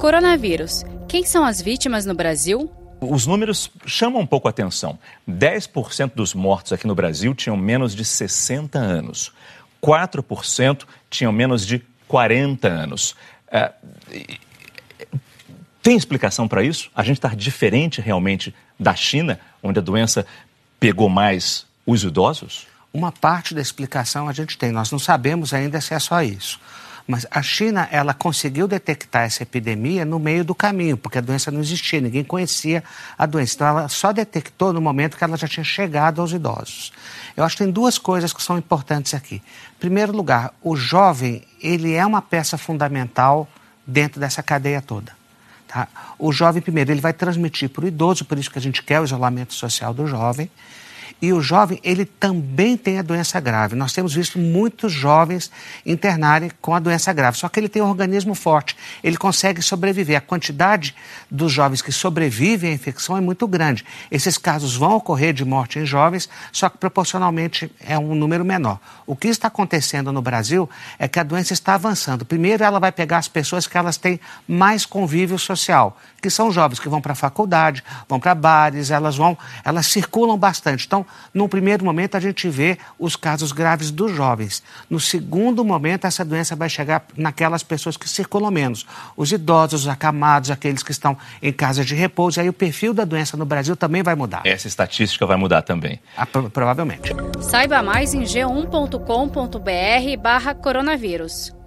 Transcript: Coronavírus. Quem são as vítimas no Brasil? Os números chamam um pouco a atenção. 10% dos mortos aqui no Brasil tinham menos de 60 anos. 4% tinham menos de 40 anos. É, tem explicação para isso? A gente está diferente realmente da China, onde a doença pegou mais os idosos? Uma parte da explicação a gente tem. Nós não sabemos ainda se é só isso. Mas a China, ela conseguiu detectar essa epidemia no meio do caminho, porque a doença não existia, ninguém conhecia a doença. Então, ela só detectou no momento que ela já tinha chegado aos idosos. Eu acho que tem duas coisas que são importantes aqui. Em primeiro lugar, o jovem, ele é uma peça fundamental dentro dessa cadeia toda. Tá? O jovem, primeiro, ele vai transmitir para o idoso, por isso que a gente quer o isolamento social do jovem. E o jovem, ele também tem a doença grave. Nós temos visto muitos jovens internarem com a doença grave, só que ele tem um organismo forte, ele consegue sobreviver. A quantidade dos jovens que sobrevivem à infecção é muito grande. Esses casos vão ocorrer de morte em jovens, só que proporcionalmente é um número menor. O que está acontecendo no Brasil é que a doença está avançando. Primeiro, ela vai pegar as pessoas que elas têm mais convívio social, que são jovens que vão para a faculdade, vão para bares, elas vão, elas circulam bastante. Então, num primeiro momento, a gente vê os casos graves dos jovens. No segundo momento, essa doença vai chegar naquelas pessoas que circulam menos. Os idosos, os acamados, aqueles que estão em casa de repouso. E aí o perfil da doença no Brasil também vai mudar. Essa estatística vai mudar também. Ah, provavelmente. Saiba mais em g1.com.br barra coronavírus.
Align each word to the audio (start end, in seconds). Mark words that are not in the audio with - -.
Coronavírus. 0.00 0.82
Quem 1.06 1.26
são 1.26 1.44
as 1.44 1.60
vítimas 1.60 2.06
no 2.06 2.14
Brasil? 2.14 2.72
Os 3.02 3.26
números 3.26 3.70
chamam 3.84 4.22
um 4.22 4.26
pouco 4.26 4.48
a 4.48 4.50
atenção. 4.50 4.98
10% 5.28 6.12
dos 6.14 6.32
mortos 6.32 6.72
aqui 6.72 6.86
no 6.86 6.94
Brasil 6.94 7.34
tinham 7.34 7.54
menos 7.54 7.94
de 7.94 8.02
60 8.02 8.78
anos. 8.78 9.30
4% 9.82 10.84
tinham 11.10 11.30
menos 11.30 11.66
de 11.66 11.82
40 12.08 12.66
anos. 12.66 13.14
É, 13.52 13.72
tem 15.82 15.98
explicação 15.98 16.48
para 16.48 16.62
isso? 16.62 16.90
A 16.96 17.02
gente 17.02 17.18
está 17.18 17.28
diferente 17.34 18.00
realmente 18.00 18.54
da 18.78 18.94
China, 18.94 19.38
onde 19.62 19.80
a 19.80 19.82
doença 19.82 20.24
pegou 20.78 21.10
mais 21.10 21.66
os 21.84 22.02
idosos? 22.02 22.66
Uma 22.90 23.12
parte 23.12 23.54
da 23.54 23.60
explicação 23.60 24.30
a 24.30 24.32
gente 24.32 24.56
tem. 24.56 24.72
Nós 24.72 24.90
não 24.90 24.98
sabemos 24.98 25.52
ainda 25.52 25.78
se 25.78 25.92
é 25.92 25.98
só 25.98 26.22
isso. 26.22 26.58
Mas 27.06 27.26
a 27.30 27.42
China, 27.42 27.88
ela 27.90 28.14
conseguiu 28.14 28.68
detectar 28.68 29.22
essa 29.22 29.42
epidemia 29.42 30.04
no 30.04 30.18
meio 30.18 30.44
do 30.44 30.54
caminho, 30.54 30.96
porque 30.96 31.18
a 31.18 31.20
doença 31.20 31.50
não 31.50 31.60
existia, 31.60 32.00
ninguém 32.00 32.22
conhecia 32.22 32.84
a 33.18 33.26
doença. 33.26 33.54
Então, 33.54 33.66
ela 33.66 33.88
só 33.88 34.12
detectou 34.12 34.72
no 34.72 34.80
momento 34.80 35.16
que 35.16 35.24
ela 35.24 35.36
já 35.36 35.48
tinha 35.48 35.64
chegado 35.64 36.20
aos 36.20 36.32
idosos. 36.32 36.92
Eu 37.36 37.44
acho 37.44 37.56
que 37.56 37.64
tem 37.64 37.72
duas 37.72 37.98
coisas 37.98 38.32
que 38.32 38.42
são 38.42 38.58
importantes 38.58 39.14
aqui. 39.14 39.36
Em 39.36 39.80
primeiro 39.80 40.12
lugar, 40.12 40.52
o 40.62 40.76
jovem, 40.76 41.42
ele 41.60 41.94
é 41.94 42.04
uma 42.04 42.22
peça 42.22 42.56
fundamental 42.56 43.48
dentro 43.86 44.20
dessa 44.20 44.42
cadeia 44.42 44.80
toda. 44.80 45.12
Tá? 45.66 45.88
O 46.18 46.32
jovem, 46.32 46.60
primeiro, 46.60 46.90
ele 46.90 47.00
vai 47.00 47.12
transmitir 47.12 47.70
para 47.70 47.84
o 47.84 47.88
idoso, 47.88 48.24
por 48.24 48.38
isso 48.38 48.50
que 48.50 48.58
a 48.58 48.62
gente 48.62 48.82
quer 48.82 49.00
o 49.00 49.04
isolamento 49.04 49.54
social 49.54 49.94
do 49.94 50.06
jovem. 50.06 50.50
E 51.22 51.32
o 51.32 51.40
jovem, 51.40 51.78
ele 51.82 52.04
também 52.04 52.76
tem 52.76 52.98
a 52.98 53.02
doença 53.02 53.38
grave. 53.40 53.76
Nós 53.76 53.92
temos 53.92 54.14
visto 54.14 54.38
muitos 54.38 54.92
jovens 54.92 55.50
internarem 55.84 56.50
com 56.60 56.74
a 56.74 56.78
doença 56.78 57.12
grave, 57.12 57.36
só 57.36 57.48
que 57.48 57.60
ele 57.60 57.68
tem 57.68 57.82
um 57.82 57.88
organismo 57.88 58.34
forte, 58.34 58.76
ele 59.04 59.16
consegue 59.16 59.60
sobreviver. 59.60 60.16
A 60.16 60.20
quantidade 60.20 60.94
dos 61.30 61.52
jovens 61.52 61.82
que 61.82 61.92
sobrevivem 61.92 62.70
à 62.70 62.74
infecção 62.74 63.16
é 63.16 63.20
muito 63.20 63.46
grande. 63.46 63.84
Esses 64.10 64.38
casos 64.38 64.74
vão 64.74 64.92
ocorrer 64.92 65.34
de 65.34 65.44
morte 65.44 65.78
em 65.78 65.84
jovens, 65.84 66.28
só 66.52 66.68
que 66.68 66.78
proporcionalmente 66.78 67.70
é 67.80 67.98
um 67.98 68.14
número 68.14 68.44
menor. 68.44 68.78
O 69.06 69.14
que 69.14 69.28
está 69.28 69.48
acontecendo 69.48 70.12
no 70.12 70.22
Brasil 70.22 70.68
é 70.98 71.06
que 71.06 71.20
a 71.20 71.22
doença 71.22 71.52
está 71.52 71.74
avançando. 71.74 72.24
Primeiro, 72.24 72.64
ela 72.64 72.80
vai 72.80 72.92
pegar 72.92 73.18
as 73.18 73.28
pessoas 73.28 73.66
que 73.66 73.76
elas 73.76 73.96
têm 73.96 74.18
mais 74.48 74.86
convívio 74.86 75.38
social, 75.38 75.98
que 76.22 76.30
são 76.30 76.50
jovens 76.50 76.80
que 76.80 76.88
vão 76.88 77.00
para 77.00 77.12
a 77.12 77.16
faculdade, 77.16 77.84
vão 78.08 78.18
para 78.18 78.34
bares, 78.34 78.90
elas 78.90 79.16
vão, 79.16 79.36
elas 79.64 79.86
circulam 79.86 80.38
bastante. 80.38 80.86
Então, 80.86 81.04
num 81.32 81.48
primeiro 81.48 81.84
momento, 81.84 82.16
a 82.16 82.20
gente 82.20 82.48
vê 82.48 82.78
os 82.98 83.16
casos 83.16 83.52
graves 83.52 83.90
dos 83.90 84.12
jovens. 84.12 84.62
No 84.88 84.98
segundo 84.98 85.64
momento, 85.64 86.06
essa 86.06 86.24
doença 86.24 86.56
vai 86.56 86.68
chegar 86.68 87.04
naquelas 87.16 87.62
pessoas 87.62 87.96
que 87.96 88.08
circulam 88.08 88.50
menos. 88.50 88.86
Os 89.16 89.30
idosos, 89.30 89.82
os 89.82 89.88
acamados, 89.88 90.50
aqueles 90.50 90.82
que 90.82 90.92
estão 90.92 91.16
em 91.42 91.52
casa 91.52 91.84
de 91.84 91.94
repouso. 91.94 92.38
E 92.38 92.42
aí 92.42 92.48
o 92.48 92.52
perfil 92.52 92.92
da 92.92 93.04
doença 93.04 93.36
no 93.36 93.44
Brasil 93.44 93.76
também 93.76 94.02
vai 94.02 94.14
mudar. 94.14 94.42
Essa 94.44 94.68
estatística 94.68 95.24
vai 95.26 95.36
mudar 95.36 95.62
também. 95.62 96.00
Ah, 96.16 96.26
provavelmente. 96.26 97.14
Saiba 97.40 97.82
mais 97.82 98.14
em 98.14 98.22
g1.com.br 98.22 100.20
barra 100.20 100.54
coronavírus. 100.54 101.59